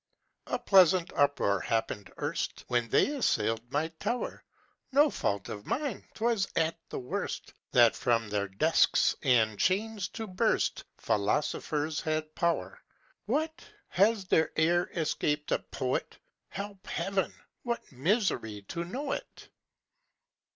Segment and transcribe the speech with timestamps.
[0.47, 4.43] "A pleasant uproar happened erst, When they assailed my tower!
[4.91, 10.25] No fault of mine 'twas, at the worst, That from their desks and chains to
[10.25, 12.81] burst Philosophers had power.
[13.27, 16.17] What, has there e'er escaped a poet?
[16.49, 17.31] Help, heaven!
[17.61, 19.49] what misery to know it!